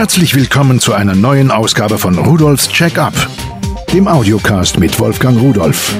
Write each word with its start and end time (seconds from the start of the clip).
Herzlich 0.00 0.34
willkommen 0.34 0.80
zu 0.80 0.94
einer 0.94 1.14
neuen 1.14 1.50
Ausgabe 1.50 1.98
von 1.98 2.16
Rudolfs 2.16 2.70
Check-up, 2.70 3.12
dem 3.92 4.08
Audiocast 4.08 4.80
mit 4.80 4.98
Wolfgang 4.98 5.38
Rudolf. 5.38 5.94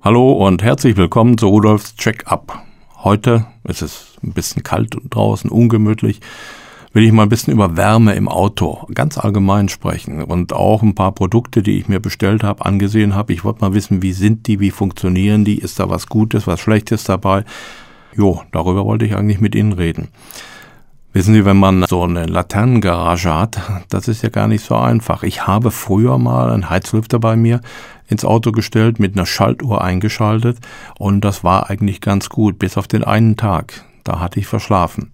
Hallo 0.00 0.32
und 0.32 0.62
herzlich 0.62 0.96
willkommen 0.96 1.36
zu 1.36 1.48
Rudolfs 1.48 1.96
Check-up. 1.96 2.62
Heute 3.04 3.44
ist 3.64 3.82
es 3.82 4.14
ein 4.24 4.32
bisschen 4.32 4.62
kalt 4.62 4.96
draußen, 5.10 5.50
ungemütlich. 5.50 6.22
Will 6.94 7.04
ich 7.04 7.12
mal 7.12 7.24
ein 7.24 7.28
bisschen 7.28 7.52
über 7.52 7.76
Wärme 7.76 8.14
im 8.14 8.28
Auto 8.28 8.88
ganz 8.94 9.18
allgemein 9.18 9.68
sprechen 9.68 10.24
und 10.24 10.54
auch 10.54 10.82
ein 10.82 10.94
paar 10.94 11.12
Produkte, 11.12 11.62
die 11.62 11.78
ich 11.78 11.88
mir 11.88 12.00
bestellt 12.00 12.42
habe, 12.42 12.64
angesehen 12.64 13.14
habe. 13.14 13.34
Ich 13.34 13.44
wollte 13.44 13.60
mal 13.60 13.74
wissen, 13.74 14.00
wie 14.00 14.14
sind 14.14 14.46
die, 14.46 14.60
wie 14.60 14.70
funktionieren 14.70 15.44
die, 15.44 15.58
ist 15.58 15.78
da 15.78 15.90
was 15.90 16.06
Gutes, 16.06 16.46
was 16.46 16.58
Schlechtes 16.58 17.04
dabei. 17.04 17.44
Jo, 18.16 18.42
darüber 18.50 18.86
wollte 18.86 19.04
ich 19.04 19.14
eigentlich 19.14 19.40
mit 19.40 19.54
Ihnen 19.54 19.72
reden. 19.72 20.08
Wissen 21.12 21.34
Sie, 21.34 21.44
wenn 21.44 21.58
man 21.58 21.84
so 21.88 22.02
eine 22.02 22.24
Laternengarage 22.26 23.32
hat, 23.32 23.60
das 23.88 24.08
ist 24.08 24.22
ja 24.22 24.28
gar 24.28 24.48
nicht 24.48 24.64
so 24.64 24.74
einfach. 24.74 25.22
Ich 25.22 25.46
habe 25.46 25.70
früher 25.70 26.18
mal 26.18 26.50
einen 26.50 26.70
Heizlüfter 26.70 27.18
bei 27.18 27.36
mir 27.36 27.60
ins 28.08 28.24
Auto 28.24 28.52
gestellt, 28.52 28.98
mit 29.00 29.16
einer 29.16 29.26
Schaltuhr 29.26 29.82
eingeschaltet 29.82 30.58
und 30.98 31.22
das 31.22 31.44
war 31.44 31.68
eigentlich 31.68 32.00
ganz 32.00 32.28
gut, 32.28 32.58
bis 32.58 32.76
auf 32.78 32.86
den 32.86 33.04
einen 33.04 33.36
Tag. 33.36 33.84
Da 34.04 34.20
hatte 34.20 34.40
ich 34.40 34.46
verschlafen. 34.46 35.12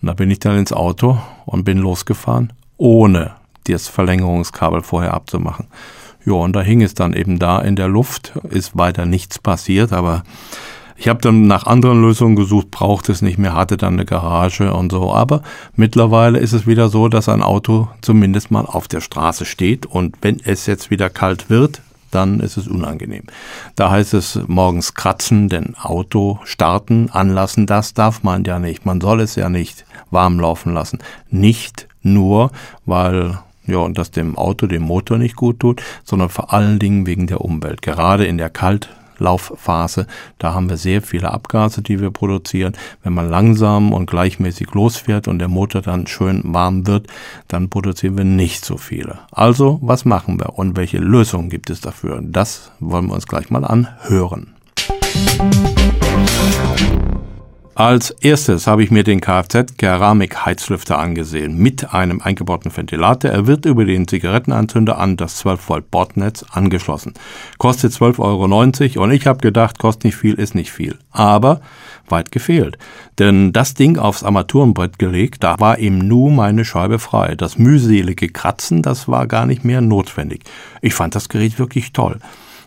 Und 0.00 0.08
da 0.08 0.14
bin 0.14 0.30
ich 0.30 0.40
dann 0.40 0.56
ins 0.56 0.72
Auto 0.72 1.18
und 1.44 1.64
bin 1.64 1.78
losgefahren, 1.78 2.52
ohne 2.76 3.32
das 3.68 3.86
Verlängerungskabel 3.86 4.82
vorher 4.82 5.14
abzumachen. 5.14 5.66
Ja, 6.24 6.34
und 6.34 6.54
da 6.54 6.62
hing 6.62 6.82
es 6.82 6.94
dann 6.94 7.12
eben 7.12 7.38
da 7.38 7.60
in 7.60 7.76
der 7.76 7.88
Luft, 7.88 8.32
ist 8.48 8.76
weiter 8.76 9.06
nichts 9.06 9.38
passiert, 9.38 9.92
aber 9.92 10.22
ich 11.02 11.08
habe 11.08 11.20
dann 11.20 11.48
nach 11.48 11.66
anderen 11.66 12.00
Lösungen 12.00 12.36
gesucht, 12.36 12.70
braucht 12.70 13.08
es 13.08 13.22
nicht 13.22 13.36
mehr, 13.36 13.54
hatte 13.54 13.76
dann 13.76 13.94
eine 13.94 14.04
Garage 14.04 14.72
und 14.72 14.92
so. 14.92 15.12
Aber 15.12 15.42
mittlerweile 15.74 16.38
ist 16.38 16.52
es 16.52 16.64
wieder 16.64 16.88
so, 16.88 17.08
dass 17.08 17.28
ein 17.28 17.42
Auto 17.42 17.88
zumindest 18.02 18.52
mal 18.52 18.66
auf 18.66 18.86
der 18.86 19.00
Straße 19.00 19.44
steht 19.44 19.84
und 19.84 20.14
wenn 20.20 20.38
es 20.44 20.66
jetzt 20.66 20.92
wieder 20.92 21.10
kalt 21.10 21.50
wird, 21.50 21.82
dann 22.12 22.38
ist 22.38 22.56
es 22.56 22.68
unangenehm. 22.68 23.24
Da 23.74 23.90
heißt 23.90 24.14
es 24.14 24.38
morgens 24.46 24.94
kratzen, 24.94 25.48
denn 25.48 25.74
Auto 25.74 26.38
starten, 26.44 27.10
anlassen, 27.10 27.66
das 27.66 27.94
darf 27.94 28.22
man 28.22 28.44
ja 28.44 28.60
nicht. 28.60 28.86
Man 28.86 29.00
soll 29.00 29.22
es 29.22 29.34
ja 29.34 29.48
nicht 29.48 29.84
warm 30.12 30.38
laufen 30.38 30.72
lassen. 30.72 31.00
Nicht 31.30 31.88
nur, 32.02 32.52
weil 32.86 33.40
ja, 33.66 33.78
und 33.78 33.98
das 33.98 34.12
dem 34.12 34.38
Auto, 34.38 34.68
dem 34.68 34.82
Motor 34.82 35.18
nicht 35.18 35.34
gut 35.34 35.58
tut, 35.58 35.82
sondern 36.04 36.28
vor 36.28 36.52
allen 36.52 36.78
Dingen 36.78 37.06
wegen 37.06 37.26
der 37.26 37.40
Umwelt. 37.40 37.82
Gerade 37.82 38.24
in 38.24 38.38
der 38.38 38.50
Kalt 38.50 38.88
Laufphase. 39.22 40.06
Da 40.38 40.52
haben 40.52 40.68
wir 40.68 40.76
sehr 40.76 41.00
viele 41.00 41.30
Abgase, 41.30 41.80
die 41.80 42.00
wir 42.00 42.10
produzieren. 42.10 42.74
Wenn 43.02 43.14
man 43.14 43.30
langsam 43.30 43.92
und 43.92 44.10
gleichmäßig 44.10 44.72
losfährt 44.74 45.28
und 45.28 45.38
der 45.38 45.48
Motor 45.48 45.82
dann 45.82 46.06
schön 46.06 46.42
warm 46.44 46.86
wird, 46.86 47.06
dann 47.48 47.70
produzieren 47.70 48.16
wir 48.16 48.24
nicht 48.24 48.64
so 48.64 48.76
viele. 48.76 49.20
Also, 49.30 49.78
was 49.82 50.04
machen 50.04 50.38
wir 50.38 50.58
und 50.58 50.76
welche 50.76 50.98
Lösungen 50.98 51.48
gibt 51.48 51.70
es 51.70 51.80
dafür? 51.80 52.20
Das 52.22 52.72
wollen 52.80 53.06
wir 53.06 53.14
uns 53.14 53.26
gleich 53.26 53.50
mal 53.50 53.64
anhören. 53.64 54.54
Als 57.74 58.10
erstes 58.10 58.66
habe 58.66 58.84
ich 58.84 58.90
mir 58.90 59.02
den 59.02 59.22
Kfz-Keramik-Heizlüfter 59.22 60.98
angesehen 60.98 61.56
mit 61.56 61.94
einem 61.94 62.20
eingebauten 62.20 62.76
Ventilator. 62.76 63.30
Er 63.30 63.46
wird 63.46 63.64
über 63.64 63.86
den 63.86 64.06
Zigarettenanzünder 64.06 64.98
an 64.98 65.16
das 65.16 65.36
12 65.36 65.68
Volt 65.70 65.90
Bordnetz 65.90 66.44
angeschlossen. 66.50 67.14
Kostet 67.56 67.92
12,90 67.92 68.18
Euro 68.96 69.04
und 69.04 69.10
ich 69.10 69.26
habe 69.26 69.38
gedacht, 69.38 69.78
kostet 69.78 70.04
nicht 70.04 70.16
viel, 70.16 70.34
ist 70.34 70.54
nicht 70.54 70.70
viel. 70.70 70.98
Aber 71.12 71.62
weit 72.08 72.30
gefehlt. 72.30 72.76
Denn 73.18 73.54
das 73.54 73.72
Ding 73.72 73.96
aufs 73.96 74.22
Armaturenbrett 74.22 74.98
gelegt, 74.98 75.42
da 75.42 75.58
war 75.58 75.78
ihm 75.78 75.96
nur 75.96 76.30
meine 76.30 76.66
Scheibe 76.66 76.98
frei. 76.98 77.36
Das 77.36 77.56
mühselige 77.56 78.28
Kratzen, 78.28 78.82
das 78.82 79.08
war 79.08 79.26
gar 79.26 79.46
nicht 79.46 79.64
mehr 79.64 79.80
notwendig. 79.80 80.44
Ich 80.82 80.92
fand 80.92 81.14
das 81.14 81.30
Gerät 81.30 81.58
wirklich 81.58 81.94
toll. 81.94 82.18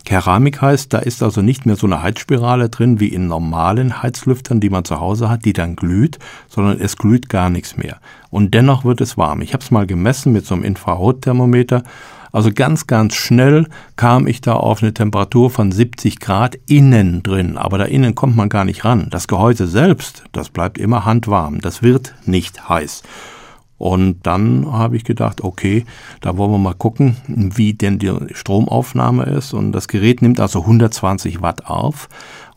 Keramik 0.06 0.62
heißt, 0.62 0.94
da 0.94 0.98
ist 0.98 1.22
also 1.22 1.42
nicht 1.42 1.66
mehr 1.66 1.74
so 1.74 1.86
eine 1.86 2.00
Heizspirale 2.00 2.70
drin 2.70 3.00
wie 3.00 3.08
in 3.08 3.26
normalen 3.26 4.02
Heizlüftern, 4.02 4.60
die 4.60 4.70
man 4.70 4.84
zu 4.84 5.00
Hause 5.00 5.28
hat, 5.28 5.44
die 5.44 5.52
dann 5.52 5.74
glüht, 5.74 6.18
sondern 6.48 6.80
es 6.80 6.96
glüht 6.96 7.28
gar 7.28 7.50
nichts 7.50 7.76
mehr. 7.76 7.98
Und 8.30 8.54
dennoch 8.54 8.84
wird 8.84 9.00
es 9.00 9.18
warm. 9.18 9.42
Ich 9.42 9.52
habe 9.52 9.64
es 9.64 9.72
mal 9.72 9.84
gemessen 9.84 10.32
mit 10.32 10.46
so 10.46 10.54
einem 10.54 10.62
Infrarotthermometer. 10.62 11.82
Also 12.30 12.50
ganz, 12.54 12.86
ganz 12.86 13.16
schnell 13.16 13.66
kam 13.96 14.28
ich 14.28 14.40
da 14.40 14.54
auf 14.54 14.80
eine 14.80 14.94
Temperatur 14.94 15.50
von 15.50 15.72
70 15.72 16.20
Grad 16.20 16.56
innen 16.68 17.24
drin. 17.24 17.58
Aber 17.58 17.76
da 17.76 17.84
innen 17.84 18.14
kommt 18.14 18.36
man 18.36 18.48
gar 18.48 18.64
nicht 18.64 18.84
ran. 18.84 19.08
Das 19.10 19.26
Gehäuse 19.26 19.66
selbst, 19.66 20.22
das 20.30 20.50
bleibt 20.50 20.78
immer 20.78 21.04
handwarm. 21.04 21.60
Das 21.60 21.82
wird 21.82 22.14
nicht 22.26 22.68
heiß. 22.68 23.02
Und 23.78 24.26
dann 24.26 24.72
habe 24.72 24.96
ich 24.96 25.04
gedacht, 25.04 25.42
okay, 25.42 25.84
da 26.20 26.36
wollen 26.36 26.52
wir 26.52 26.58
mal 26.58 26.74
gucken, 26.74 27.16
wie 27.26 27.74
denn 27.74 27.98
die 27.98 28.10
Stromaufnahme 28.32 29.24
ist. 29.24 29.52
Und 29.52 29.72
das 29.72 29.88
Gerät 29.88 30.22
nimmt 30.22 30.40
also 30.40 30.60
120 30.60 31.42
Watt 31.42 31.66
auf. 31.66 32.08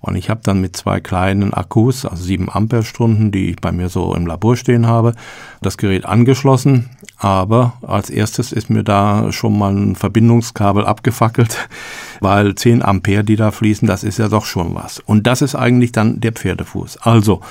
Und 0.01 0.15
ich 0.15 0.29
habe 0.29 0.39
dann 0.43 0.61
mit 0.61 0.77
zwei 0.77 1.01
kleinen 1.01 1.53
Akkus, 1.53 2.05
also 2.05 2.23
sieben 2.23 2.49
Ampere-Stunden, 2.49 3.31
die 3.31 3.49
ich 3.49 3.57
bei 3.57 3.73
mir 3.73 3.89
so 3.89 4.15
im 4.15 4.27
Labor 4.27 4.55
stehen 4.55 4.87
habe, 4.87 5.13
das 5.61 5.77
Gerät 5.77 6.05
angeschlossen. 6.05 6.89
Aber 7.21 7.73
als 7.81 8.09
erstes 8.09 8.53
ist 8.53 8.69
mir 8.69 8.83
da 8.83 9.33
schon 9.33 9.57
mal 9.57 9.75
ein 9.75 9.95
Verbindungskabel 9.97 10.85
abgefackelt, 10.85 11.67
weil 12.21 12.55
10 12.55 12.81
Ampere, 12.81 13.25
die 13.25 13.35
da 13.35 13.51
fließen, 13.51 13.87
das 13.87 14.05
ist 14.05 14.19
ja 14.19 14.29
doch 14.29 14.45
schon 14.45 14.73
was. 14.73 14.99
Und 14.99 15.27
das 15.27 15.41
ist 15.41 15.53
eigentlich 15.53 15.91
dann 15.91 16.21
der 16.21 16.31
Pferdefuß. 16.31 16.97
Also, 17.01 17.41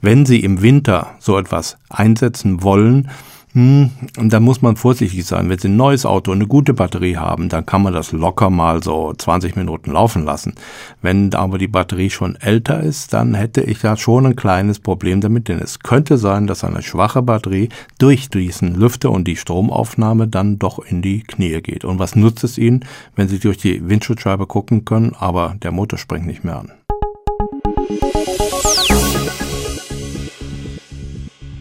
wenn 0.00 0.24
Sie 0.24 0.40
im 0.40 0.62
Winter 0.62 1.10
so 1.18 1.38
etwas 1.38 1.76
einsetzen 1.90 2.62
wollen, 2.62 3.10
hm, 3.58 3.90
da 4.30 4.38
muss 4.38 4.62
man 4.62 4.76
vorsichtig 4.76 5.26
sein. 5.26 5.50
Wenn 5.50 5.58
Sie 5.58 5.66
ein 5.66 5.76
neues 5.76 6.06
Auto 6.06 6.30
und 6.30 6.38
eine 6.38 6.46
gute 6.46 6.74
Batterie 6.74 7.16
haben, 7.16 7.48
dann 7.48 7.66
kann 7.66 7.82
man 7.82 7.92
das 7.92 8.12
locker 8.12 8.50
mal 8.50 8.84
so 8.84 9.12
20 9.18 9.56
Minuten 9.56 9.90
laufen 9.90 10.24
lassen. 10.24 10.54
Wenn 11.02 11.34
aber 11.34 11.58
die 11.58 11.66
Batterie 11.66 12.08
schon 12.08 12.36
älter 12.36 12.78
ist, 12.80 13.12
dann 13.14 13.34
hätte 13.34 13.62
ich 13.62 13.80
da 13.80 13.96
schon 13.96 14.26
ein 14.26 14.36
kleines 14.36 14.78
Problem 14.78 15.20
damit, 15.20 15.48
denn 15.48 15.58
es 15.58 15.80
könnte 15.80 16.18
sein, 16.18 16.46
dass 16.46 16.62
eine 16.62 16.82
schwache 16.82 17.20
Batterie 17.20 17.68
durch 17.98 18.28
diesen 18.28 18.76
Lüfter 18.76 19.10
und 19.10 19.26
die 19.26 19.34
Stromaufnahme 19.34 20.28
dann 20.28 20.60
doch 20.60 20.78
in 20.78 21.02
die 21.02 21.24
Knie 21.24 21.60
geht. 21.60 21.84
Und 21.84 21.98
was 21.98 22.14
nutzt 22.14 22.44
es 22.44 22.58
Ihnen, 22.58 22.84
wenn 23.16 23.26
Sie 23.26 23.40
durch 23.40 23.58
die 23.58 23.88
Windschutzscheibe 23.88 24.46
gucken 24.46 24.84
können, 24.84 25.16
aber 25.18 25.56
der 25.60 25.72
Motor 25.72 25.98
springt 25.98 26.28
nicht 26.28 26.44
mehr 26.44 26.60
an? 26.60 26.72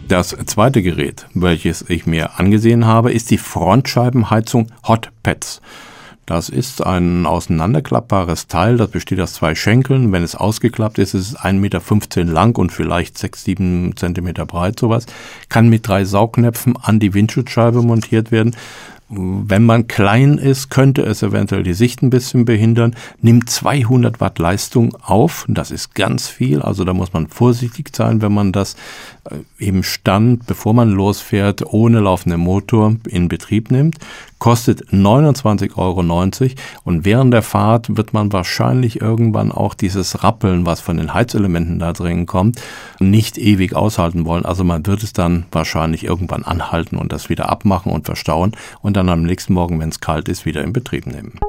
Das 0.07 0.29
zweite 0.45 0.81
Gerät, 0.81 1.27
welches 1.33 1.83
ich 1.89 2.05
mir 2.05 2.39
angesehen 2.39 2.85
habe, 2.85 3.11
ist 3.11 3.29
die 3.29 3.37
Frontscheibenheizung 3.37 4.67
Hot 4.87 5.09
Pets. 5.21 5.59
Das 6.25 6.47
ist 6.47 6.85
ein 6.85 7.25
auseinanderklappbares 7.25 8.47
Teil, 8.47 8.77
das 8.77 8.89
besteht 8.89 9.19
aus 9.19 9.33
zwei 9.33 9.53
Schenkeln. 9.53 10.13
Wenn 10.13 10.23
es 10.23 10.35
ausgeklappt 10.35 10.97
ist, 10.99 11.13
ist 11.13 11.31
es 11.31 11.37
1,15 11.37 11.55
Meter 11.59 12.23
lang 12.23 12.57
und 12.57 12.71
vielleicht 12.71 13.17
6, 13.17 13.43
7 13.43 13.97
Zentimeter 13.97 14.45
breit, 14.45 14.79
sowas. 14.79 15.07
Kann 15.49 15.67
mit 15.67 15.85
drei 15.85 16.05
Saugnäpfen 16.05 16.77
an 16.77 16.99
die 16.99 17.13
Windschutzscheibe 17.13 17.81
montiert 17.81 18.31
werden. 18.31 18.55
Wenn 19.09 19.65
man 19.65 19.87
klein 19.87 20.37
ist, 20.37 20.69
könnte 20.69 21.01
es 21.03 21.23
eventuell 21.23 21.63
die 21.63 21.73
Sicht 21.73 22.01
ein 22.01 22.09
bisschen 22.09 22.43
behindern. 22.43 22.93
Nimmt 23.21 23.49
200 23.49 24.19
Watt 24.19 24.37
Leistung 24.37 24.95
auf. 25.01 25.45
Das 25.47 25.71
ist 25.71 25.95
ganz 25.95 26.27
viel. 26.27 26.61
Also 26.61 26.83
da 26.83 26.93
muss 26.93 27.13
man 27.13 27.27
vorsichtig 27.27 27.95
sein, 27.95 28.21
wenn 28.21 28.33
man 28.33 28.51
das 28.51 28.75
äh, 29.29 29.35
im 29.65 29.83
Stand, 29.83 30.45
bevor 30.45 30.73
man 30.73 30.91
losfährt, 30.91 31.63
ohne 31.65 32.01
laufenden 32.01 32.41
Motor 32.41 32.97
in 33.07 33.29
Betrieb 33.29 33.71
nimmt. 33.71 33.97
Kostet 34.39 34.89
29,90 34.89 35.77
Euro 35.77 36.01
und 36.83 37.05
während 37.05 37.33
der 37.33 37.41
Fahrt 37.41 37.97
wird 37.97 38.13
man 38.13 38.31
wahrscheinlich 38.31 39.01
irgendwann 39.01 39.51
auch 39.51 39.73
dieses 39.73 40.23
Rappeln, 40.23 40.67
was 40.67 40.79
von 40.79 40.97
den 40.97 41.15
Heizelementen 41.15 41.79
da 41.79 41.91
drin 41.91 42.27
kommt, 42.27 42.61
nicht 42.99 43.39
ewig 43.39 43.75
aushalten 43.75 44.25
wollen. 44.25 44.45
Also 44.45 44.63
man 44.63 44.85
wird 44.85 45.01
es 45.01 45.13
dann 45.13 45.47
wahrscheinlich 45.51 46.03
irgendwann 46.03 46.43
anhalten 46.43 46.97
und 46.97 47.11
das 47.11 47.29
wieder 47.29 47.49
abmachen 47.49 47.91
und 47.91 48.05
verstauen 48.05 48.51
und 48.81 48.95
dann 48.97 49.09
am 49.09 49.21
nächsten 49.21 49.53
Morgen, 49.53 49.79
wenn 49.79 49.89
es 49.89 49.99
kalt 49.99 50.27
ist, 50.27 50.45
wieder 50.45 50.63
in 50.63 50.73
Betrieb 50.73 51.05
nehmen. 51.05 51.39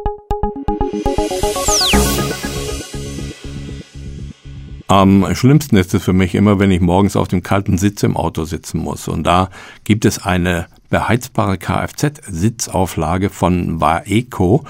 Am 4.87 5.35
schlimmsten 5.35 5.77
ist 5.77 5.93
es 5.95 6.03
für 6.03 6.12
mich 6.12 6.35
immer, 6.35 6.59
wenn 6.59 6.71
ich 6.71 6.81
morgens 6.81 7.17
auf 7.17 7.29
dem 7.29 7.43
kalten 7.43 7.77
Sitz 7.77 8.03
im 8.03 8.17
Auto 8.17 8.45
sitzen 8.45 8.79
muss. 8.79 9.09
Und 9.09 9.25
da 9.25 9.50
gibt 9.85 10.05
es 10.05 10.23
eine 10.23 10.67
beheizbare 10.89 11.56
Kfz-Sitzauflage 11.59 13.31
von 13.31 13.81
Vaeco. 13.81 14.65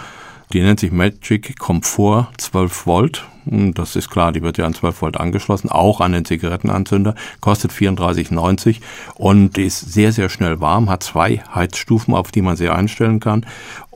Die 0.53 0.61
nennt 0.61 0.81
sich 0.81 0.93
Magic 0.93 1.59
Comfort 1.59 2.29
12 2.37 2.87
Volt 2.87 3.27
das 3.75 3.97
ist 3.97 4.11
klar, 4.11 4.33
die 4.33 4.43
wird 4.43 4.59
ja 4.59 4.67
an 4.67 4.75
12 4.75 5.03
Volt 5.03 5.17
angeschlossen, 5.19 5.71
auch 5.71 6.01
an 6.01 6.13
den 6.13 6.25
Zigarettenanzünder, 6.25 7.15
kostet 7.41 7.73
34,90 7.73 8.81
und 9.15 9.59
ist 9.59 9.93
sehr, 9.93 10.13
sehr 10.13 10.29
schnell 10.29 10.61
warm, 10.61 10.91
hat 10.91 11.03
zwei 11.03 11.43
Heizstufen, 11.55 12.15
auf 12.15 12.31
die 12.31 12.43
man 12.43 12.57
sie 12.57 12.69
einstellen 12.69 13.21
kann 13.21 13.45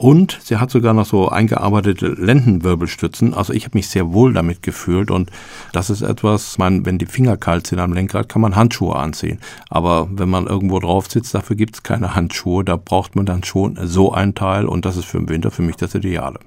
und 0.02 0.40
sie 0.42 0.56
hat 0.56 0.70
sogar 0.70 0.94
noch 0.94 1.06
so 1.06 1.28
eingearbeitete 1.28 2.08
Lendenwirbelstützen. 2.08 3.34
Also 3.34 3.52
ich 3.52 3.64
habe 3.64 3.78
mich 3.78 3.88
sehr 3.88 4.12
wohl 4.12 4.32
damit 4.32 4.62
gefühlt 4.62 5.12
und 5.12 5.30
das 5.72 5.90
ist 5.90 6.02
etwas, 6.02 6.58
man, 6.58 6.84
wenn 6.84 6.98
die 6.98 7.06
Finger 7.06 7.36
kalt 7.36 7.68
sind 7.68 7.78
am 7.78 7.92
Lenkrad, 7.92 8.28
kann 8.28 8.42
man 8.42 8.56
Handschuhe 8.56 8.96
anziehen. 8.96 9.38
Aber 9.70 10.08
wenn 10.10 10.28
man 10.28 10.48
irgendwo 10.48 10.80
drauf 10.80 11.08
sitzt, 11.08 11.34
dafür 11.34 11.54
gibt 11.54 11.76
es 11.76 11.82
keine 11.84 12.16
Handschuhe, 12.16 12.64
da 12.64 12.76
braucht 12.76 13.14
man 13.14 13.26
dann 13.26 13.44
schon 13.44 13.78
so 13.80 14.12
ein 14.12 14.34
Teil 14.34 14.66
und 14.66 14.84
das 14.84 14.96
ist 14.96 15.04
für 15.04 15.18
den 15.18 15.28
Winter 15.28 15.52
für 15.52 15.62
mich 15.62 15.76
das 15.76 15.94
Ideale. 15.94 16.40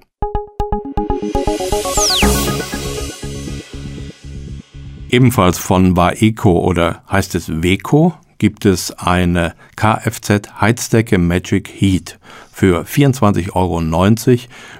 Ebenfalls 5.15 5.57
von 5.59 5.95
Waeco 5.95 6.59
oder 6.59 7.01
heißt 7.09 7.35
es 7.35 7.63
Weco 7.63 8.15
gibt 8.37 8.65
es 8.65 8.91
eine 8.91 9.55
Kfz 9.77 10.41
Heizdecke 10.59 11.17
Magic 11.17 11.69
Heat. 11.69 12.19
Für 12.57 12.83
24,90 12.83 13.53
Euro 13.53 13.81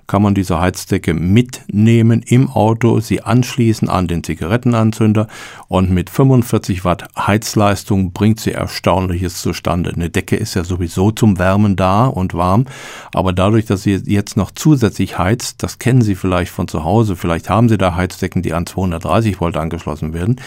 kann 0.08 0.22
man 0.22 0.34
diese 0.34 0.62
Heizdecke 0.62 1.14
mitnehmen 1.14 2.24
im 2.26 2.50
Auto, 2.50 3.02
sie 3.02 3.22
anschließen 3.22 3.90
an 3.90 4.08
den 4.08 4.24
Zigarettenanzünder 4.24 5.28
und 5.68 5.92
mit 5.92 6.10
45 6.10 6.86
Watt 6.86 7.10
Heizleistung 7.18 8.14
bringt 8.14 8.40
sie 8.40 8.54
Erstaunliches 8.54 9.42
zustande. 9.42 9.92
Eine 9.94 10.10
Decke 10.10 10.38
ist 10.38 10.54
ja 10.54 10.64
sowieso 10.64 11.12
zum 11.12 11.38
Wärmen 11.38 11.76
da 11.76 12.06
und 12.06 12.34
warm, 12.34 12.64
aber 13.14 13.34
dadurch, 13.34 13.66
dass 13.66 13.84
sie 13.84 14.02
jetzt 14.06 14.38
noch 14.38 14.52
zusätzlich 14.52 15.18
heizt, 15.18 15.62
das 15.62 15.78
kennen 15.78 16.02
Sie 16.02 16.16
vielleicht 16.16 16.54
von 16.54 16.70
zu 16.70 16.86
Hause, 16.86 17.18
vielleicht 17.18 17.50
haben 17.50 17.68
Sie 17.68 17.78
da 17.78 17.96
Heizdecken, 17.96 18.42
die 18.42 18.54
an 18.54 18.66
230 18.66 19.42
Volt 19.42 19.58
angeschlossen 19.58 20.14
werden, 20.14 20.40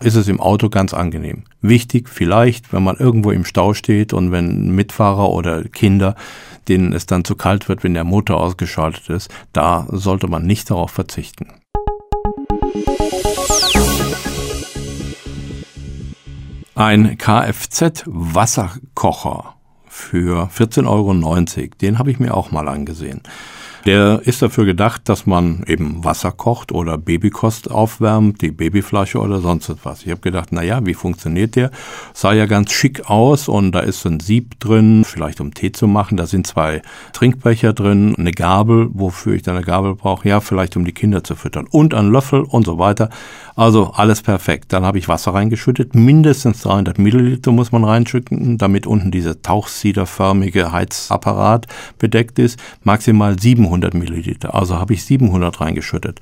ist 0.00 0.16
es 0.16 0.26
im 0.26 0.40
Auto 0.40 0.68
ganz 0.68 0.94
angenehm. 0.94 1.44
Wichtig 1.60 2.08
vielleicht, 2.08 2.72
wenn 2.72 2.82
man 2.82 2.96
irgendwo 2.96 3.30
im 3.30 3.44
Stau 3.44 3.72
steht 3.72 4.12
und 4.12 4.32
wenn 4.32 4.74
Mitfahrer 4.74 5.30
oder 5.30 5.62
Kinder 5.62 6.16
denen 6.68 6.92
es 6.92 7.06
dann 7.06 7.24
zu 7.24 7.36
kalt 7.36 7.68
wird, 7.68 7.84
wenn 7.84 7.94
der 7.94 8.04
Motor 8.04 8.40
ausgeschaltet 8.40 9.08
ist, 9.08 9.30
da 9.52 9.86
sollte 9.90 10.28
man 10.28 10.44
nicht 10.46 10.70
darauf 10.70 10.90
verzichten. 10.90 11.48
Ein 16.74 17.18
Kfz-Wasserkocher 17.18 19.54
für 19.86 20.48
14,90 20.48 20.88
Euro, 20.88 21.12
den 21.80 21.98
habe 21.98 22.10
ich 22.10 22.18
mir 22.18 22.34
auch 22.34 22.50
mal 22.50 22.66
angesehen. 22.68 23.22
Der 23.84 24.20
ist 24.24 24.40
dafür 24.42 24.64
gedacht, 24.64 25.08
dass 25.08 25.26
man 25.26 25.64
eben 25.66 26.04
Wasser 26.04 26.30
kocht 26.30 26.70
oder 26.70 26.98
Babykost 26.98 27.68
aufwärmt, 27.68 28.40
die 28.40 28.52
Babyflasche 28.52 29.18
oder 29.18 29.40
sonst 29.40 29.68
etwas. 29.68 30.04
Ich 30.04 30.10
habe 30.10 30.20
gedacht, 30.20 30.50
na 30.52 30.62
ja, 30.62 30.86
wie 30.86 30.94
funktioniert 30.94 31.56
der? 31.56 31.72
Sah 32.14 32.32
ja 32.32 32.46
ganz 32.46 32.70
schick 32.70 33.10
aus 33.10 33.48
und 33.48 33.72
da 33.72 33.80
ist 33.80 34.06
ein 34.06 34.20
Sieb 34.20 34.60
drin, 34.60 35.04
vielleicht 35.04 35.40
um 35.40 35.52
Tee 35.52 35.72
zu 35.72 35.88
machen. 35.88 36.16
Da 36.16 36.26
sind 36.26 36.46
zwei 36.46 36.82
Trinkbecher 37.12 37.72
drin, 37.72 38.14
eine 38.16 38.30
Gabel, 38.30 38.88
wofür 38.92 39.34
ich 39.34 39.42
dann 39.42 39.56
eine 39.56 39.64
Gabel 39.64 39.96
brauche. 39.96 40.28
Ja, 40.28 40.40
vielleicht 40.40 40.76
um 40.76 40.84
die 40.84 40.92
Kinder 40.92 41.24
zu 41.24 41.34
füttern 41.34 41.66
und 41.68 41.92
ein 41.92 42.08
Löffel 42.08 42.42
und 42.42 42.64
so 42.64 42.78
weiter. 42.78 43.10
Also 43.56 43.90
alles 43.96 44.22
perfekt. 44.22 44.72
Dann 44.72 44.84
habe 44.84 44.98
ich 44.98 45.08
Wasser 45.08 45.34
reingeschüttet. 45.34 45.96
Mindestens 45.96 46.62
300 46.62 46.98
Milliliter 46.98 47.50
muss 47.50 47.72
man 47.72 47.82
reinschütten, 47.82 48.58
damit 48.58 48.86
unten 48.86 49.10
dieser 49.10 49.42
tauchsiederförmige 49.42 50.70
Heizapparat 50.70 51.66
bedeckt 51.98 52.38
ist. 52.38 52.60
Maximal 52.84 53.38
700 53.38 53.71
700 53.72 53.94
Milliliter. 53.94 54.54
Also 54.54 54.78
habe 54.78 54.92
ich 54.92 55.04
700 55.04 55.60
reingeschüttet. 55.60 56.20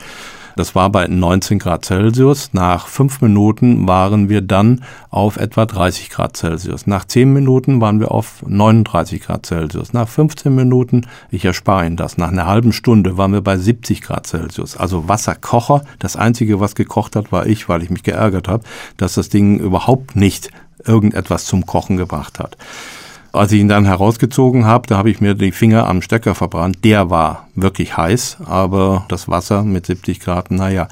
Das 0.57 0.75
war 0.75 0.91
bei 0.91 1.07
19 1.07 1.59
Grad 1.59 1.85
Celsius. 1.85 2.51
Nach 2.53 2.87
fünf 2.87 3.21
Minuten 3.21 3.87
waren 3.87 4.29
wir 4.29 4.41
dann 4.41 4.83
auf 5.09 5.37
etwa 5.37 5.65
30 5.65 6.11
Grad 6.11 6.37
Celsius. 6.37 6.87
Nach 6.87 7.05
zehn 7.05 7.33
Minuten 7.33 7.81
waren 7.81 8.01
wir 8.01 8.11
auf 8.11 8.43
39 8.47 9.23
Grad 9.23 9.47
Celsius. 9.47 9.93
Nach 9.93 10.09
15 10.09 10.55
Minuten, 10.55 11.07
ich 11.31 11.45
erspare 11.45 11.87
Ihnen 11.87 11.97
das, 11.97 12.19
nach 12.19 12.29
einer 12.29 12.47
halben 12.47 12.73
Stunde 12.73 13.17
waren 13.17 13.33
wir 13.33 13.43
bei 13.43 13.57
70 13.57 14.03
Grad 14.03 14.27
Celsius. 14.27 14.77
Also 14.77 15.09
Wasserkocher. 15.09 15.83
Das 15.99 16.17
Einzige, 16.17 16.61
was 16.61 16.75
gekocht 16.75 17.17
hat, 17.17 17.33
war 17.33 17.47
ich, 17.47 17.69
weil 17.69 17.83
ich 17.83 17.91
mich 17.91 18.03
geärgert 18.03 18.49
habe, 18.49 18.65
dass 18.97 19.15
das 19.15 19.29
Ding 19.29 19.59
überhaupt 19.59 20.17
nicht 20.17 20.51
irgendetwas 20.85 21.45
zum 21.45 21.65
Kochen 21.65 21.97
gebracht 21.97 22.39
hat. 22.41 22.57
Als 23.33 23.53
ich 23.53 23.61
ihn 23.61 23.69
dann 23.69 23.85
herausgezogen 23.85 24.65
habe, 24.65 24.89
da 24.89 24.97
habe 24.97 25.11
ich 25.11 25.21
mir 25.21 25.35
die 25.35 25.53
Finger 25.53 25.87
am 25.89 26.03
Stecker 26.03 26.35
verbrannt. 26.35 26.85
Der 26.85 27.11
war 27.11 27.49
wirklich 27.55 27.97
heiß, 27.97 28.39
aber 28.45 29.05
das 29.09 29.29
Wasser 29.29 29.63
mit 29.63 29.87
70 29.87 30.21
Grad, 30.21 30.51
naja. 30.51 30.89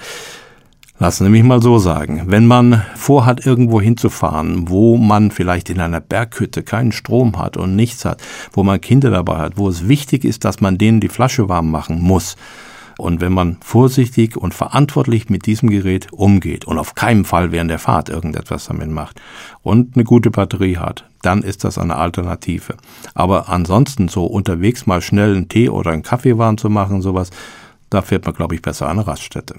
Lassen 1.00 1.24
Sie 1.24 1.30
mich 1.30 1.44
mal 1.44 1.62
so 1.62 1.78
sagen. 1.78 2.24
Wenn 2.26 2.46
man 2.46 2.82
vorhat, 2.96 3.46
irgendwo 3.46 3.80
hinzufahren, 3.80 4.68
wo 4.68 4.96
man 4.96 5.30
vielleicht 5.30 5.70
in 5.70 5.80
einer 5.80 6.00
Berghütte 6.00 6.64
keinen 6.64 6.90
Strom 6.90 7.38
hat 7.38 7.56
und 7.56 7.76
nichts 7.76 8.04
hat, 8.04 8.20
wo 8.52 8.64
man 8.64 8.80
Kinder 8.80 9.10
dabei 9.10 9.38
hat, 9.38 9.58
wo 9.58 9.68
es 9.68 9.86
wichtig 9.86 10.24
ist, 10.24 10.44
dass 10.44 10.60
man 10.60 10.76
denen 10.76 11.00
die 11.00 11.08
Flasche 11.08 11.48
warm 11.48 11.70
machen 11.70 12.02
muss, 12.02 12.36
und 12.98 13.20
wenn 13.20 13.32
man 13.32 13.56
vorsichtig 13.62 14.36
und 14.36 14.52
verantwortlich 14.52 15.30
mit 15.30 15.46
diesem 15.46 15.70
Gerät 15.70 16.12
umgeht 16.12 16.66
und 16.66 16.78
auf 16.78 16.94
keinen 16.94 17.24
Fall 17.24 17.52
während 17.52 17.70
der 17.70 17.78
Fahrt 17.78 18.08
irgendetwas 18.08 18.66
damit 18.66 18.90
macht 18.90 19.20
und 19.62 19.94
eine 19.94 20.04
gute 20.04 20.30
Batterie 20.30 20.76
hat, 20.76 21.08
dann 21.22 21.42
ist 21.42 21.64
das 21.64 21.78
eine 21.78 21.96
Alternative. 21.96 22.74
Aber 23.14 23.48
ansonsten 23.48 24.08
so 24.08 24.26
unterwegs 24.26 24.86
mal 24.86 25.00
schnell 25.00 25.36
einen 25.36 25.48
Tee 25.48 25.68
oder 25.68 25.92
einen 25.92 26.02
Kaffee 26.02 26.38
warm 26.38 26.58
zu 26.58 26.68
machen, 26.68 27.00
sowas, 27.00 27.30
da 27.88 28.02
fährt 28.02 28.26
man, 28.26 28.34
glaube 28.34 28.56
ich, 28.56 28.62
besser 28.62 28.88
an 28.88 28.98
eine 28.98 29.06
Raststätte. 29.06 29.54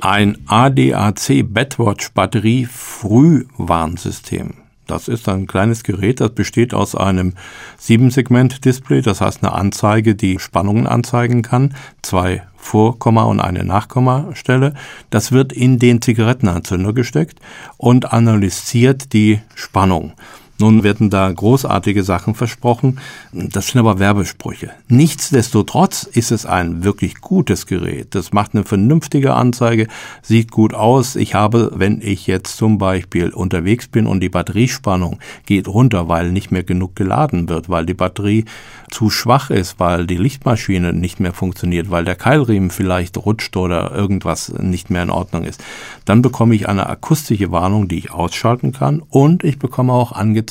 Ein 0.00 0.38
ADAC 0.46 1.52
Bedwatch 1.52 2.12
Batterie 2.12 2.64
Frühwarnsystem. 2.64 4.65
Das 4.86 5.08
ist 5.08 5.28
ein 5.28 5.46
kleines 5.46 5.82
Gerät, 5.82 6.20
das 6.20 6.30
besteht 6.30 6.72
aus 6.72 6.94
einem 6.94 7.34
7-Segment-Display, 7.80 9.02
das 9.02 9.20
heißt 9.20 9.42
eine 9.42 9.52
Anzeige, 9.52 10.14
die 10.14 10.38
Spannungen 10.38 10.86
anzeigen 10.86 11.42
kann, 11.42 11.74
zwei 12.02 12.42
Vorkomma 12.56 13.24
und 13.24 13.40
eine 13.40 13.64
Nachkommastelle. 13.64 14.74
Das 15.10 15.32
wird 15.32 15.52
in 15.52 15.78
den 15.78 16.02
Zigarettenanzünder 16.02 16.92
gesteckt 16.92 17.40
und 17.76 18.12
analysiert 18.12 19.12
die 19.12 19.40
Spannung. 19.54 20.12
Nun 20.58 20.82
werden 20.82 21.10
da 21.10 21.30
großartige 21.30 22.02
Sachen 22.02 22.34
versprochen. 22.34 22.98
Das 23.32 23.68
sind 23.68 23.78
aber 23.78 23.98
Werbesprüche. 23.98 24.70
Nichtsdestotrotz 24.88 26.04
ist 26.04 26.32
es 26.32 26.46
ein 26.46 26.82
wirklich 26.82 27.20
gutes 27.20 27.66
Gerät. 27.66 28.14
Das 28.14 28.32
macht 28.32 28.54
eine 28.54 28.64
vernünftige 28.64 29.34
Anzeige, 29.34 29.86
sieht 30.22 30.50
gut 30.50 30.72
aus. 30.72 31.14
Ich 31.14 31.34
habe, 31.34 31.72
wenn 31.74 32.00
ich 32.00 32.26
jetzt 32.26 32.56
zum 32.56 32.78
Beispiel 32.78 33.30
unterwegs 33.30 33.86
bin 33.86 34.06
und 34.06 34.20
die 34.20 34.30
Batteriespannung 34.30 35.18
geht 35.44 35.68
runter, 35.68 36.08
weil 36.08 36.32
nicht 36.32 36.50
mehr 36.50 36.64
genug 36.64 36.96
geladen 36.96 37.50
wird, 37.50 37.68
weil 37.68 37.84
die 37.84 37.94
Batterie 37.94 38.46
zu 38.90 39.10
schwach 39.10 39.50
ist, 39.50 39.78
weil 39.78 40.06
die 40.06 40.16
Lichtmaschine 40.16 40.92
nicht 40.94 41.20
mehr 41.20 41.34
funktioniert, 41.34 41.90
weil 41.90 42.04
der 42.04 42.14
Keilriemen 42.14 42.70
vielleicht 42.70 43.18
rutscht 43.18 43.56
oder 43.56 43.92
irgendwas 43.92 44.52
nicht 44.58 44.88
mehr 44.90 45.02
in 45.02 45.10
Ordnung 45.10 45.44
ist, 45.44 45.62
dann 46.04 46.22
bekomme 46.22 46.54
ich 46.54 46.68
eine 46.68 46.88
akustische 46.88 47.50
Warnung, 47.50 47.88
die 47.88 47.98
ich 47.98 48.10
ausschalten 48.12 48.72
kann 48.72 49.02
und 49.10 49.44
ich 49.44 49.58
bekomme 49.58 49.92
auch 49.92 50.12
angezeigt, 50.12 50.45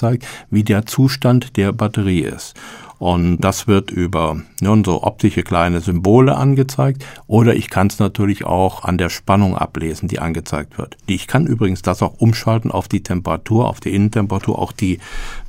wie 0.50 0.64
der 0.64 0.86
Zustand 0.86 1.58
der 1.58 1.72
Batterie 1.72 2.22
ist. 2.22 2.56
Und 3.00 3.38
das 3.38 3.68
wird 3.68 3.92
über 3.92 4.38
nun, 4.62 4.84
so 4.84 5.04
optische 5.04 5.44
kleine 5.44 5.82
Symbole 5.82 6.36
angezeigt. 6.36 7.06
Oder 7.28 7.56
ich 7.56 7.70
kann 7.70 7.88
es 7.88 8.00
natürlich 8.00 8.46
auch 8.46 8.84
an 8.84 8.98
der 8.98 9.10
Spannung 9.10 9.58
ablesen, 9.58 10.08
die 10.08 10.20
angezeigt 10.20 10.78
wird. 10.78 10.98
Ich 11.06 11.28
kann 11.28 11.46
übrigens 11.46 11.82
das 11.82 12.02
auch 12.02 12.16
umschalten 12.20 12.72
auf 12.72 12.88
die 12.88 13.04
Temperatur, 13.04 13.68
auf 13.68 13.80
die 13.80 13.94
Innentemperatur. 13.94 14.58
Auch 14.58 14.72
die 14.72 15.00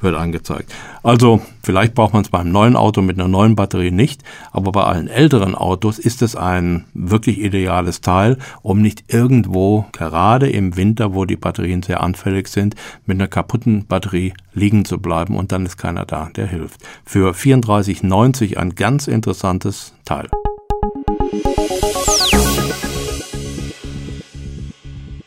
wird 0.01 0.17
angezeigt. 0.17 0.75
Also 1.03 1.41
vielleicht 1.63 1.95
braucht 1.95 2.13
man 2.13 2.23
es 2.23 2.31
beim 2.31 2.51
neuen 2.51 2.77
Auto 2.77 3.01
mit 3.01 3.19
einer 3.19 3.29
neuen 3.29 3.57
Batterie 3.57 3.91
nicht. 3.91 4.23
Aber 4.53 4.73
bei 4.73 4.85
allen 4.85 5.09
älteren 5.09 5.55
Autos 5.55 5.99
ist 5.99 6.23
es 6.23 6.37
ein 6.37 6.85
wirklich 6.95 7.41
ideales 7.41 8.01
Teil, 8.01 8.39
um 8.63 8.83
nicht 8.83 9.05
irgendwo, 9.09 9.87
gerade 9.93 10.51
im 10.51 10.77
Winter, 10.77 11.15
wo 11.15 11.25
die 11.25 11.37
Batterien 11.37 11.83
sehr 11.83 12.03
anfällig 12.03 12.49
sind, 12.49 12.75
mit 13.07 13.17
einer 13.17 13.29
kaputten 13.29 13.87
Batterie 13.87 14.35
liegen 14.53 14.85
zu 14.85 14.99
bleiben 14.99 15.37
und 15.37 15.53
dann 15.53 15.67
ist 15.67 15.77
keiner 15.77 16.07
da, 16.07 16.31
der 16.35 16.47
hilft. 16.47 16.81
Für 17.05 17.35
34,90 17.37 18.57
ein 18.57 18.75
ganz 18.75 19.07
interessantes 19.07 19.93
Teil. 20.05 20.29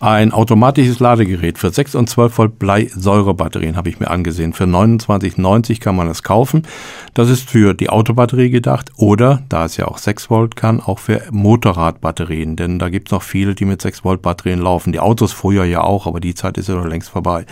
Ein 0.01 0.31
automatisches 0.31 1.01
Ladegerät 1.01 1.57
für 1.57 1.71
6 1.71 1.95
und 1.95 2.09
12 2.09 2.37
Volt 2.37 2.59
Bleisäurebatterien 2.59 3.75
habe 3.75 3.89
ich 3.89 3.99
mir 3.99 4.09
angesehen. 4.09 4.53
Für 4.53 4.63
29,90 4.63 5.81
kann 5.81 5.97
man 5.97 6.07
es 6.07 6.23
kaufen. 6.23 6.63
Das 7.13 7.29
ist 7.29 7.49
für 7.49 7.73
die 7.73 7.89
Autobatterie 7.89 8.49
gedacht 8.49 8.91
oder, 8.95 9.43
da 9.49 9.65
es 9.65 9.75
ja 9.75 9.89
auch 9.89 9.97
6 9.97 10.29
Volt 10.29 10.55
kann, 10.55 10.79
auch 10.79 10.99
für 10.99 11.23
Motorradbatterien. 11.31 12.55
Denn 12.55 12.79
da 12.79 12.87
gibt 12.87 13.09
es 13.09 13.11
noch 13.11 13.23
viele, 13.23 13.55
die 13.55 13.65
mit 13.65 13.81
6 13.81 14.05
Volt 14.05 14.21
Batterien 14.21 14.61
laufen. 14.61 14.93
Die 14.93 15.01
Autos 15.01 15.33
früher 15.33 15.65
ja 15.65 15.81
auch, 15.81 16.07
aber 16.07 16.21
die 16.21 16.33
Zeit 16.33 16.57
ist 16.57 16.69
ja 16.69 16.75
noch 16.75 16.87
längst 16.87 17.09
vorbei. 17.09 17.45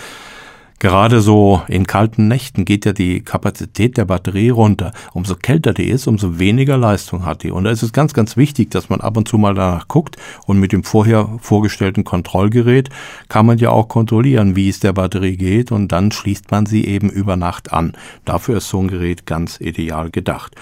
Gerade 0.79 1.21
so 1.21 1.63
in 1.67 1.87
kalten 1.87 2.27
Nächten 2.27 2.63
geht 2.63 2.85
ja 2.85 2.93
die 2.93 3.21
Kapazität 3.21 3.97
der 3.97 4.05
Batterie 4.05 4.51
runter. 4.51 4.91
Umso 5.13 5.35
kälter 5.35 5.73
die 5.73 5.89
ist, 5.89 6.05
umso 6.05 6.37
weniger 6.37 6.77
Leistung 6.77 7.25
hat 7.25 7.41
die. 7.41 7.49
Und 7.49 7.63
da 7.63 7.71
ist 7.71 7.81
es 7.81 7.93
ganz, 7.93 8.13
ganz 8.13 8.37
wichtig, 8.37 8.69
dass 8.69 8.87
man 8.87 9.01
ab 9.01 9.17
und 9.17 9.27
zu 9.27 9.39
mal 9.39 9.55
danach 9.55 9.87
guckt. 9.87 10.17
Und 10.45 10.59
mit 10.59 10.71
dem 10.71 10.83
vorher 10.83 11.29
vorgestellten 11.41 12.03
Kontrollgerät 12.03 12.89
kann 13.27 13.47
man 13.47 13.57
ja 13.57 13.71
auch 13.71 13.87
kontrollieren, 13.87 14.55
wie 14.55 14.69
es 14.69 14.79
der 14.79 14.93
Batterie 14.93 15.35
geht. 15.35 15.71
Und 15.71 15.91
dann 15.91 16.11
schließt 16.11 16.51
man 16.51 16.67
sie 16.67 16.85
eben 16.85 17.09
über 17.09 17.37
Nacht 17.37 17.73
an. 17.73 17.93
Dafür 18.23 18.57
ist 18.57 18.69
so 18.69 18.79
ein 18.79 18.87
Gerät 18.87 19.25
ganz 19.25 19.59
ideal 19.59 20.11
gedacht. 20.11 20.55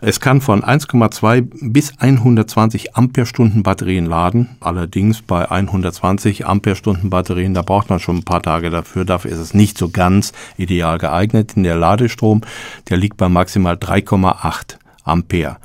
Es 0.00 0.20
kann 0.20 0.40
von 0.40 0.62
1,2 0.62 1.72
bis 1.72 1.92
120 1.98 2.94
Ampere-Stunden 2.94 3.64
Batterien 3.64 4.06
laden. 4.06 4.56
Allerdings 4.60 5.22
bei 5.22 5.50
120 5.50 6.46
Ampere-Stunden 6.46 7.10
Batterien, 7.10 7.52
da 7.52 7.62
braucht 7.62 7.90
man 7.90 7.98
schon 7.98 8.18
ein 8.18 8.24
paar 8.24 8.42
Tage 8.42 8.70
dafür. 8.70 9.04
Dafür 9.04 9.32
ist 9.32 9.38
es 9.38 9.54
nicht 9.54 9.76
so 9.76 9.88
ganz 9.88 10.32
ideal 10.56 10.98
geeignet. 10.98 11.54
In 11.56 11.64
der 11.64 11.76
Ladestrom, 11.76 12.42
der 12.88 12.96
liegt 12.96 13.16
bei 13.16 13.28
maximal 13.28 13.74
3,8 13.74 14.76
Ampere. 15.02 15.56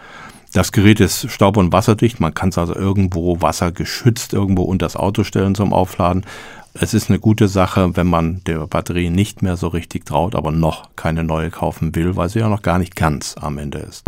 Das 0.52 0.72
Gerät 0.72 1.00
ist 1.00 1.30
staub- 1.32 1.58
und 1.58 1.72
wasserdicht. 1.72 2.20
Man 2.20 2.34
kann 2.34 2.50
es 2.50 2.58
also 2.58 2.76
irgendwo 2.76 3.40
wassergeschützt 3.40 4.34
irgendwo 4.34 4.64
unter 4.64 4.88
das 4.88 4.96
Auto 4.96 5.24
stellen 5.24 5.54
zum 5.54 5.74
Aufladen. 5.74 6.26
Es 6.74 6.96
ist 6.96 7.10
eine 7.10 7.20
gute 7.20 7.48
Sache, 7.48 7.96
wenn 7.96 8.08
man 8.08 8.42
der 8.46 8.66
Batterie 8.66 9.12
nicht 9.12 9.44
mehr 9.44 9.58
so 9.58 9.68
richtig 9.68 10.08
traut, 10.08 10.34
aber 10.34 10.52
noch 10.52 10.90
keine 10.96 11.24
neue 11.24 11.52
kaufen 11.52 11.96
will, 11.96 12.16
weil 12.16 12.30
sie 12.30 12.40
ja 12.40 12.50
noch 12.50 12.64
gar 12.64 12.80
nicht 12.80 12.96
ganz 12.96 13.36
am 13.40 13.60
Ende 13.60 13.78
ist. 13.78 14.04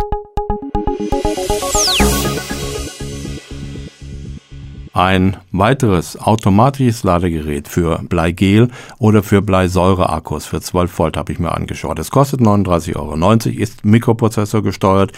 Ein 4.96 5.36
weiteres 5.52 6.18
automatisches 6.18 7.04
Ladegerät 7.04 7.68
für 7.68 8.00
Bleigel 8.08 8.70
oder 8.98 9.22
für 9.22 9.42
Bleisäureakkus 9.42 10.46
für 10.46 10.62
12 10.62 10.98
Volt 10.98 11.18
habe 11.18 11.34
ich 11.34 11.38
mir 11.38 11.52
angeschaut. 11.52 11.98
Es 11.98 12.10
kostet 12.10 12.40
39,90 12.40 12.96
Euro, 12.96 13.60
ist 13.62 13.84
Mikroprozessor 13.84 14.62
gesteuert 14.62 15.12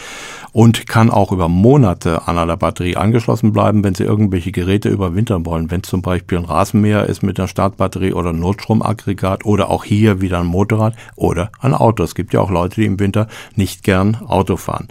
und 0.50 0.88
kann 0.88 1.10
auch 1.10 1.30
über 1.30 1.48
Monate 1.48 2.26
an 2.26 2.38
einer 2.38 2.56
Batterie 2.56 2.96
angeschlossen 2.96 3.52
bleiben, 3.52 3.84
wenn 3.84 3.94
Sie 3.94 4.02
irgendwelche 4.02 4.50
Geräte 4.50 4.88
überwintern 4.88 5.46
wollen. 5.46 5.70
Wenn 5.70 5.82
es 5.82 5.90
zum 5.90 6.02
Beispiel 6.02 6.38
ein 6.38 6.44
Rasenmäher 6.44 7.06
ist 7.06 7.22
mit 7.22 7.38
einer 7.38 7.46
Startbatterie 7.46 8.14
oder 8.14 8.32
Notstromaggregat 8.32 9.44
oder 9.44 9.70
auch 9.70 9.84
hier 9.84 10.20
wieder 10.20 10.40
ein 10.40 10.46
Motorrad 10.46 10.96
oder 11.14 11.52
ein 11.60 11.72
Auto. 11.72 12.02
Es 12.02 12.16
gibt 12.16 12.34
ja 12.34 12.40
auch 12.40 12.50
Leute, 12.50 12.80
die 12.80 12.86
im 12.86 12.98
Winter 12.98 13.28
nicht 13.54 13.84
gern 13.84 14.16
Auto 14.26 14.56
fahren. 14.56 14.88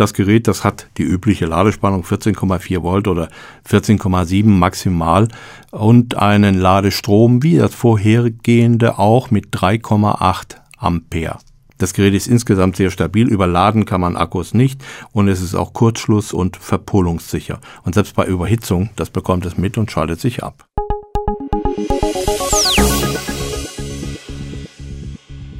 Das 0.00 0.14
Gerät, 0.14 0.48
das 0.48 0.64
hat 0.64 0.86
die 0.96 1.02
übliche 1.02 1.44
Ladespannung 1.44 2.04
14,4 2.04 2.82
Volt 2.82 3.06
oder 3.06 3.28
14,7 3.68 4.46
maximal 4.46 5.28
und 5.72 6.16
einen 6.16 6.54
Ladestrom 6.54 7.42
wie 7.42 7.58
das 7.58 7.74
vorhergehende 7.74 8.98
auch 8.98 9.30
mit 9.30 9.54
3,8 9.54 10.56
Ampere. 10.78 11.36
Das 11.76 11.92
Gerät 11.92 12.14
ist 12.14 12.28
insgesamt 12.28 12.76
sehr 12.76 12.90
stabil, 12.90 13.28
überladen 13.28 13.84
kann 13.84 14.00
man 14.00 14.16
Akkus 14.16 14.54
nicht 14.54 14.82
und 15.12 15.28
es 15.28 15.42
ist 15.42 15.54
auch 15.54 15.74
Kurzschluss 15.74 16.32
und 16.32 16.56
verpolungssicher. 16.56 17.60
Und 17.82 17.94
selbst 17.94 18.16
bei 18.16 18.24
Überhitzung, 18.24 18.88
das 18.96 19.10
bekommt 19.10 19.44
es 19.44 19.58
mit 19.58 19.76
und 19.76 19.90
schaltet 19.90 20.18
sich 20.18 20.42
ab. 20.42 20.69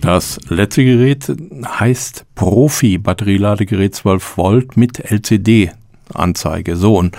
Das 0.01 0.41
letzte 0.49 0.83
Gerät 0.83 1.31
heißt 1.67 2.25
Profi 2.35 2.97
Batterieladegerät 2.97 3.95
12 3.95 4.39
Volt 4.39 4.77
mit 4.79 4.99
LCD-Anzeige. 5.11 6.77
So, 6.77 6.97
und 6.97 7.17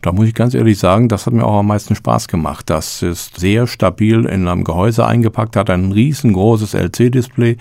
da 0.00 0.12
muss 0.12 0.26
ich 0.26 0.34
ganz 0.34 0.54
ehrlich 0.54 0.78
sagen, 0.78 1.08
das 1.08 1.26
hat 1.26 1.34
mir 1.34 1.44
auch 1.44 1.58
am 1.58 1.66
meisten 1.66 1.94
Spaß 1.94 2.28
gemacht. 2.28 2.70
Das 2.70 3.02
ist 3.02 3.38
sehr 3.38 3.66
stabil 3.66 4.24
in 4.24 4.48
einem 4.48 4.64
Gehäuse 4.64 5.06
eingepackt, 5.06 5.56
hat 5.56 5.68
ein 5.68 5.92
riesengroßes 5.92 6.72
LC-Display. 6.74 7.58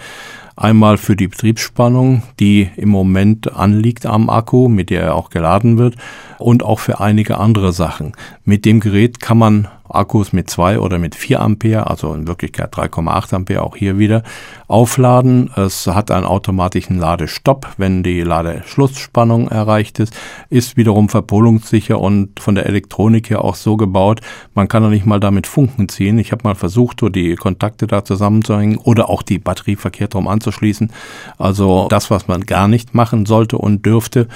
Einmal 0.55 0.97
für 0.97 1.15
die 1.15 1.27
Betriebsspannung, 1.27 2.23
die 2.39 2.69
im 2.77 2.89
Moment 2.89 3.53
anliegt 3.53 4.05
am 4.05 4.29
Akku, 4.29 4.69
mit 4.69 4.89
der 4.89 5.01
er 5.01 5.15
auch 5.15 5.29
geladen 5.29 5.77
wird, 5.77 5.95
und 6.39 6.63
auch 6.63 6.79
für 6.79 6.99
einige 7.01 7.37
andere 7.37 7.73
Sachen. 7.73 8.13
Mit 8.45 8.65
dem 8.65 8.79
Gerät 8.79 9.19
kann 9.19 9.37
man 9.37 9.67
Akkus 9.93 10.33
mit 10.33 10.49
2 10.49 10.79
oder 10.79 10.97
mit 10.97 11.15
4 11.15 11.39
Ampere, 11.39 11.87
also 11.87 12.13
in 12.13 12.27
Wirklichkeit 12.27 12.73
3,8 12.73 13.35
Ampere 13.35 13.63
auch 13.63 13.75
hier 13.75 13.97
wieder, 13.97 14.23
aufladen. 14.67 15.51
Es 15.55 15.87
hat 15.87 16.11
einen 16.11 16.25
automatischen 16.25 16.97
Ladestopp, 16.97 17.67
wenn 17.77 18.03
die 18.03 18.21
Ladeschlussspannung 18.21 19.49
erreicht 19.49 19.99
ist, 19.99 20.13
ist 20.49 20.77
wiederum 20.77 21.09
verpolungssicher 21.09 21.99
und 21.99 22.39
von 22.39 22.55
der 22.55 22.65
Elektronik 22.65 23.29
her 23.29 23.43
auch 23.43 23.55
so 23.55 23.77
gebaut, 23.77 24.21
man 24.53 24.67
kann 24.67 24.83
da 24.83 24.89
nicht 24.89 25.05
mal 25.05 25.19
damit 25.19 25.47
Funken 25.47 25.89
ziehen. 25.89 26.19
Ich 26.19 26.31
habe 26.31 26.43
mal 26.43 26.55
versucht, 26.55 26.99
so 26.99 27.09
die 27.09 27.35
Kontakte 27.35 27.87
da 27.87 28.03
zusammenzuhängen 28.03 28.77
oder 28.77 29.09
auch 29.09 29.21
die 29.21 29.39
Batterie 29.39 29.75
verkehrt 29.75 30.15
rum 30.15 30.27
anzuschließen. 30.27 30.91
Also 31.37 31.87
das, 31.89 32.11
was 32.11 32.27
man 32.27 32.41
gar 32.41 32.67
nicht 32.67 32.93
machen 32.93 33.25
sollte 33.25 33.57
und 33.57 33.85
dürfte. 33.85 34.27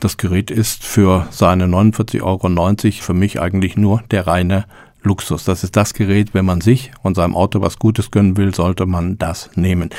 Das 0.00 0.16
Gerät 0.16 0.50
ist 0.50 0.84
für 0.84 1.26
seine 1.30 1.66
49,90 1.66 2.22
Euro 2.22 3.02
für 3.02 3.14
mich 3.14 3.40
eigentlich 3.40 3.76
nur 3.76 4.02
der 4.10 4.26
reine 4.26 4.64
Luxus. 5.04 5.44
Das 5.44 5.62
ist 5.64 5.76
das 5.76 5.94
Gerät, 5.94 6.34
wenn 6.34 6.44
man 6.44 6.60
sich 6.60 6.90
und 7.02 7.14
seinem 7.14 7.36
Auto 7.36 7.60
was 7.60 7.78
Gutes 7.78 8.10
gönnen 8.10 8.36
will, 8.36 8.52
sollte 8.54 8.86
man 8.86 9.18
das 9.18 9.50
nehmen. 9.54 9.90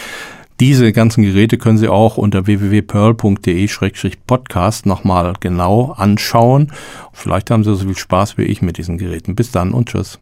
Diese 0.59 0.91
ganzen 0.93 1.23
Geräte 1.23 1.57
können 1.57 1.77
Sie 1.77 1.87
auch 1.89 2.17
unter 2.17 2.45
www.pearl.de-podcast 2.47 4.85
nochmal 4.85 5.33
genau 5.41 5.91
anschauen. 5.91 6.71
Vielleicht 7.11 7.51
haben 7.51 7.65
Sie 7.65 7.75
so 7.75 7.85
viel 7.85 7.97
Spaß 7.97 8.37
wie 8.37 8.43
ich 8.43 8.61
mit 8.61 8.77
diesen 8.77 8.97
Geräten. 8.97 9.35
Bis 9.35 9.51
dann 9.51 9.73
und 9.73 9.89
tschüss. 9.89 10.19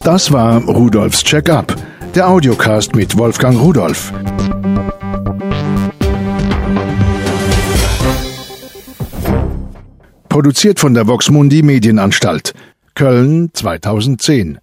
Das 0.00 0.30
war 0.32 0.62
Rudolfs 0.64 1.24
Check-up, 1.24 1.74
der 2.14 2.28
Audiocast 2.28 2.94
mit 2.94 3.18
Wolfgang 3.18 3.60
Rudolf. 3.60 4.12
Produziert 10.38 10.78
von 10.78 10.94
der 10.94 11.08
Voxmundi 11.08 11.64
Medienanstalt. 11.64 12.54
Köln 12.94 13.50
2010 13.52 14.60